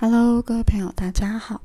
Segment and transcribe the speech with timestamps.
[0.00, 1.60] Hello，各位朋友，大家好。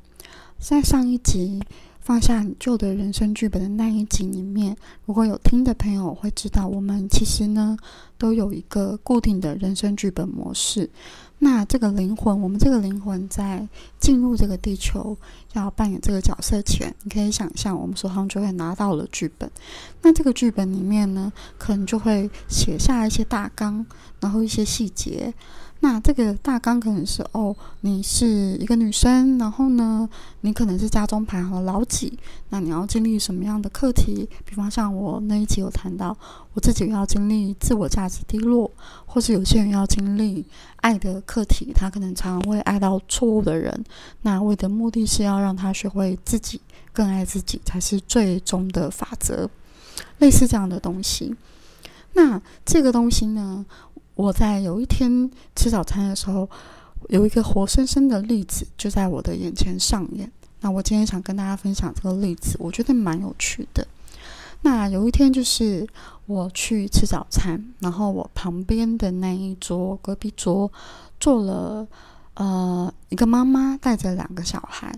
[0.58, 1.62] 在上一集
[2.00, 7.76] 放下你旧的人生剧本的那一集里面，如果有听的朋友会知道，我们其实呢
[8.18, 10.90] 都有一个固定的人生剧本模式。
[11.44, 13.68] 那这个灵魂，我们这个灵魂在
[14.00, 15.14] 进入这个地球
[15.52, 19.50] 要扮演这个角色前，你可以想象，我们手上就会拿到了剧本。
[20.00, 23.84] 那这个剧本里面呢，可能就会写下一些大纲，
[24.20, 25.34] 然后一些细节。
[25.80, 30.08] 那这个大纲可能是哦，你是一个女生，然后呢，
[30.40, 34.26] 你可能是家中排行老几，那你要经历什么样的课题？
[34.46, 36.16] 比方像我那一集有谈到，
[36.54, 38.70] 我自己要经历自我价值低落，
[39.04, 43.84] 或是有些人要经历爱的课题，他可能常常会爱到错误的人，
[44.22, 46.60] 那为的目的是要让他学会自己
[46.92, 49.50] 更爱自己，才是最终的法则，
[50.18, 51.34] 类似这样的东西。
[52.12, 53.66] 那这个东西呢？
[54.14, 56.48] 我在有一天吃早餐的时候，
[57.08, 60.30] 有一个活生生的例子就在我的眼前上演。
[60.60, 63.84] 那我今天想跟大家分享这个例子，我觉得蛮有趣的。
[64.64, 65.86] 那有一天就是
[66.24, 70.72] 我去吃早餐，然后我旁边的那一桌隔壁桌
[71.20, 71.86] 坐了
[72.32, 74.90] 呃一个妈妈带着两个小孩。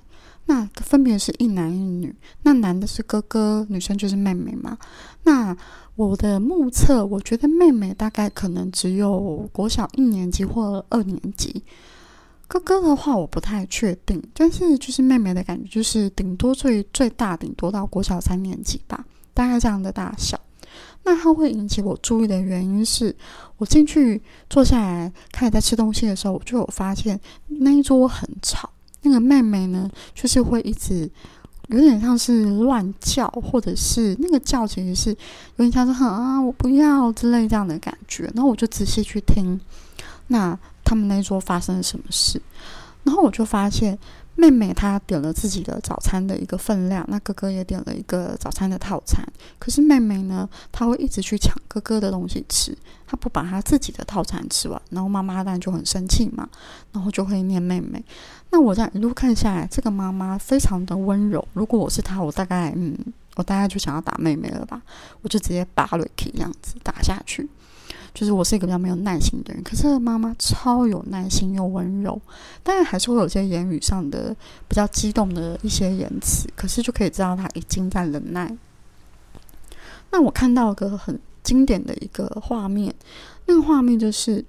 [0.49, 4.79] 那分别是一男一女，那男的是哥哥，女生就是妹妹嘛。
[5.25, 5.57] 那
[5.97, 11.65] 我的目测，我觉得妹妹大概可能只有国小一年级或二年级，
[12.47, 19.05] 哥哥的话我不太确定，但是就是妹妹的感觉，就是顶多最最大顶多到国小三年级吧，
[19.37, 20.41] 大概这样的大小。
[21.05, 23.15] 那它会引起我注意的原因是，
[23.59, 24.21] 我进去
[24.51, 28.69] 坐下来开始在吃东西的时候，我就有发现那一桌很吵。
[29.03, 31.09] 那个妹妹呢，就是会一直
[31.69, 38.25] 有点像是乱叫，或者是那个叫其实是有点像是很啊我不要之类这样的感觉。
[38.35, 39.61] 然后我就仔细去听，
[40.27, 42.43] 那他们那一桌发生了什么事，
[43.07, 43.99] 然后我就发现。
[44.39, 49.27] 妹妹她点了自己的早餐的一个分量，那哥哥也点了一个早餐的套餐。
[49.59, 52.77] 可是妹妹呢，她会一直去抢哥哥的东西吃，
[53.07, 56.47] 她不把她自己的套餐吃完，然后妈妈当然就很生气嘛，
[56.93, 58.05] 然后就会念妹妹。
[58.51, 61.43] 那我在一路看下来，这个妈妈非常的温柔。
[61.55, 62.95] 如果我是她，我大概嗯，
[63.37, 64.83] 我大概就想要打妹妹了吧，
[65.23, 67.49] 我就直接拔了 K 这样子打下去。
[68.17, 72.19] 就是我是一个比较没有耐心的人，可是妈妈超有耐心又温柔，
[72.63, 74.35] 当然还是会有些言语上的
[74.67, 78.57] 比较激动的一些言辞，可是就可以知道她已经在忍耐。
[80.11, 82.95] 那我看到个很经典的一个画面，
[83.45, 84.43] 那个画面就是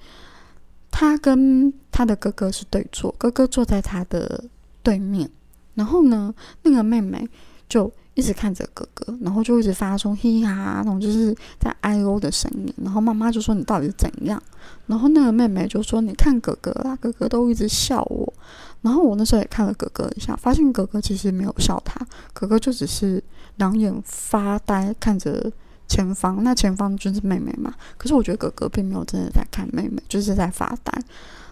[0.89, 4.45] 他跟他的哥哥是对坐，哥哥坐在他的
[4.81, 5.29] 对面，
[5.73, 7.27] 然后呢，那个妹妹
[7.67, 7.91] 就。
[8.17, 14.41] 一直看着哥哥，然后就一直发出嘿哈那种就是在哀欧的声音，然后妈妈就说你到底是怎样？
[14.87, 18.33] 然后那个妹妹就说你看哥哥啦，哥哥都一直笑我。
[18.81, 23.23] 然后我那时候也看了哥哥一下，发现哥哥其实没有笑他，哥哥就只是
[23.57, 25.51] 两眼发呆看着
[25.87, 27.71] 前方，那前方就是妹妹嘛。
[27.99, 30.91] 可是我觉得哥哥并没有真的在看妹妹，就是在发呆，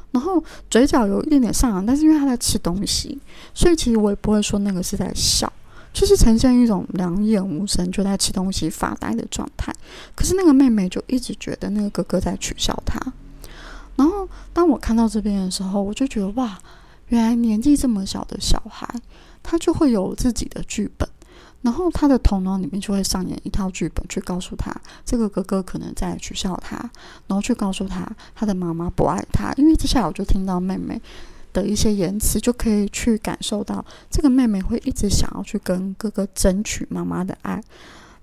[0.10, 3.20] 然后嘴角有一点点上扬，但是因为他在吃东西，
[3.54, 5.52] 所以其实我也不会说那个是在笑。
[5.96, 9.74] 就是呈现一种两眼无神，就在吃东西发呆的状态。
[10.14, 13.00] 可是那个妹妹就一直觉得那个哥哥在取笑她。
[13.96, 16.60] 然后当我看到这边的时候，我就觉得哇，
[17.08, 18.86] 原来年纪这么小的小孩，
[19.42, 21.08] 他就会有自己的剧本。
[21.62, 26.76] 然后他的头脑里面就会上演一套剧本，去告诉他这个哥哥可能在取笑他，
[27.28, 28.06] 然后去告诉他
[28.36, 29.54] 他的妈妈不爱他。
[29.54, 31.02] 因为接下来我就听到妹妹。
[31.56, 37.64] 的一些言辞，就可以去感受到这个妹妹会一直想要去跟哥哥争取妈妈的爱。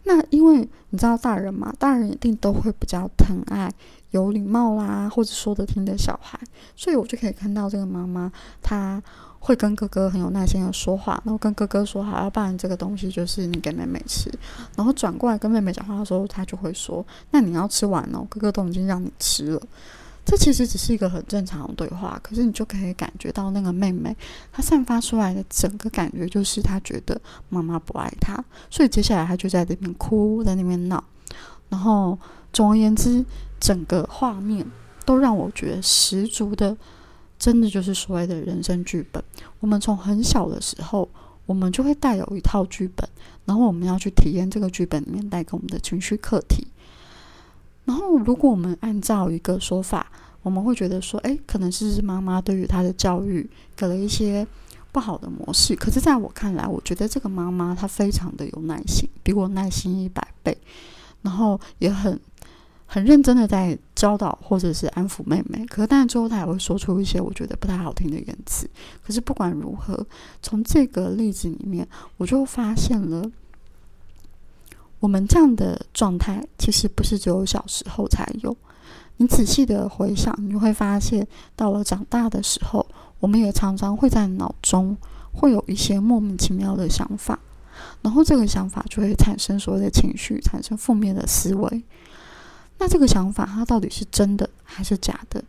[0.05, 3.73] 那因为你知道大人嘛，大人一定都会比较疼爱、
[4.11, 6.39] 有礼貌啦，或者说得听的小孩，
[6.77, 9.03] 所以我就可以看到这个妈妈，她
[9.39, 14.31] 会跟哥哥很有耐心的说话，然后跟哥哥说好，要不然这个东西就是你给妹妹吃。
[14.77, 19.63] 然后转过来跟妹妹讲话的时候，她就会说：“那你要吃完哦，哥哥都已经让你吃了。”
[20.25, 24.17] 这其实只是一个很正常的对话，可是你就可以感觉到那个妹妹
[24.53, 31.03] 她散发出来的整个感觉，就是她觉得妈妈不爱她，所以接下来她就在那边哭，在那边闹。
[31.69, 32.19] 然后
[32.53, 33.25] 总而言之，
[33.59, 34.65] 整个画面
[35.05, 36.77] 都让我觉得十足的，
[37.39, 39.23] 真的就是所谓的人生剧本。
[39.59, 41.09] 我们从很小的时候，
[41.47, 43.09] 我们就会带有一套剧本，
[43.45, 46.69] 然后我们要去体验这个剧本里面带给我们的情绪课题。
[47.85, 50.07] 然后，如果我们按照一个说法，
[50.43, 54.47] 我们会觉得说，诶，可能是妈妈对于她的教育给了一些
[54.93, 55.75] 不好的模式。
[55.75, 60.57] 可是，在我看来，我觉得这个妈妈她非常的有耐心，比我耐心一百倍，
[61.23, 62.19] 然后也很
[62.87, 68.69] 很认真的在教导或者是安抚妹妹，可是但最后他也会说出一些我觉得不太好听的言辞。
[69.03, 70.07] 可是不管如何，
[70.43, 71.89] 从这个例子里面，
[72.19, 73.29] 我就发现了，
[75.03, 78.57] 我们这样的状态其实不是只有小时候才有。
[79.17, 81.27] 你仔细的回想，你会发现，
[81.57, 82.87] 到了长大的时候，
[83.19, 84.97] 我们也常常会在脑中
[85.33, 87.37] 会有一些莫名其妙的想法，
[88.01, 91.83] 然后这个想法就会产生所谓的情绪，产生负面的思维。
[92.79, 95.43] 那这个想法，它到底是真的还是假的？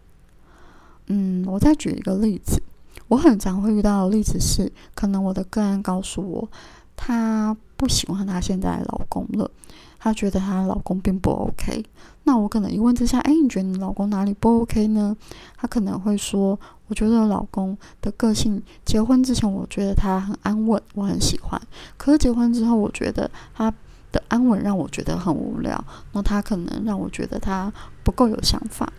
[1.06, 2.60] 嗯，我再举一个例子，
[3.08, 6.50] 我很常会遇到的例子是，可能我的个案告诉我，
[6.96, 9.52] 他不喜欢她现在的老公了，
[10.00, 11.84] 她觉得她老公并不 OK。
[12.24, 15.16] 那我可能一问之下，哎，你觉得你老公哪里不 OK 呢？
[15.58, 16.58] 她可能会说，
[16.88, 21.62] 我觉得老公的个性，结婚之前我觉得他很安稳，我很喜欢，
[21.98, 23.74] 可是结婚之后，我觉得他。
[24.14, 28.94] 的安稳让我觉得很无聊，那他可能让我觉得他不够有想法。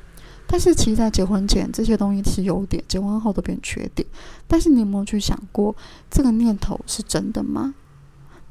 [0.44, 4.04] 但是其实，在结婚前，这些东西是优点，结婚后都变缺点。
[4.48, 5.72] 但是你有没有去想过，
[6.10, 7.76] 这个念头是真的吗？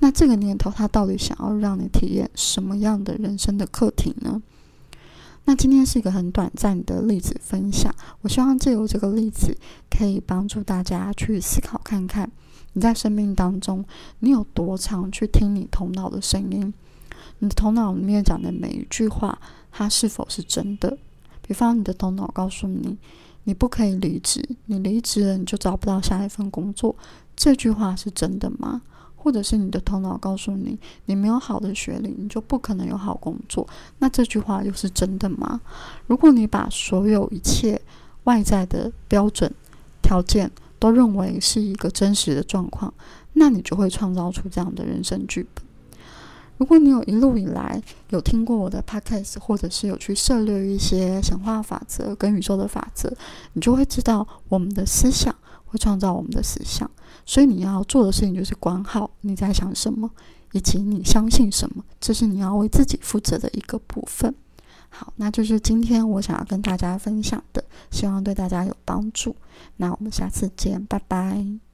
[0.03, 4.41] 那这个念头，他到底想要让你体验什么样的人生的课题呢？
[5.45, 9.57] 那今天是一个很短暂的例子分享，我希望借由这个例子，
[9.89, 12.29] 可以帮助大家去思考看看。
[12.73, 13.85] 你在生命当中，
[14.19, 16.73] 你有多常去听你头脑的声音？
[17.39, 19.39] 你的头脑里面讲的每一句话，
[19.71, 20.97] 它是否是真的？
[21.47, 22.97] 比方，你的头脑告诉你，
[23.45, 26.93] 你不可以离职，你离职了你就找不到下一份工作，
[27.37, 28.81] 这句话是真的吗？
[29.23, 33.65] 或者是你的头脑告诉你，你没有好的学历，你就不可能有好工作，
[33.99, 35.61] 那这句话又是真的吗？
[36.07, 37.81] 如果你把所有一切
[38.25, 39.49] 外在的标准
[40.01, 42.93] 条件，都认为是一个真实的状况，
[43.31, 45.63] 那你就会创造出这样的人生剧本。
[46.57, 53.11] 如果你有一路以来有听过我的 podcast，或者是有去涉猎一些神话法则跟宇宙的法则，
[53.53, 55.33] 你就会知道我们的思想
[55.73, 56.89] 会创造我们的思想。
[57.25, 60.09] 所以你要做的事情就是管好你在想什么，
[60.51, 64.33] 以及你相信什么，这是你要为自己负责的一个部分。
[64.89, 69.35] 好，那就是今天我想要跟大家分享的，希望对大家有帮助。
[69.77, 71.72] 那我们下次见，拜拜。